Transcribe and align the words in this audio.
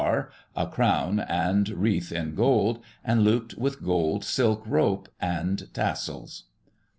R., 0.03 0.31
a 0.55 0.65
crown 0.65 1.19
and 1.19 1.69
wreath 1.69 2.11
in 2.11 2.33
gold, 2.33 2.79
and 3.05 3.21
looped 3.21 3.53
with 3.59 3.83
gold 3.83 4.23
silk 4.25 4.63
rope 4.65 5.07
and 5.21 5.71
tassels. 5.75 6.45